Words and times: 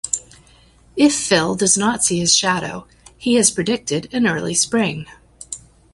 If 0.95 1.13
Phil 1.13 1.53
does 1.53 1.77
not 1.77 2.03
see 2.03 2.17
his 2.21 2.33
shadow, 2.35 2.87
he 3.19 3.35
has 3.35 3.51
predicted 3.51 4.11
an 4.11 4.25
early 4.25 4.55
spring. 4.55 5.05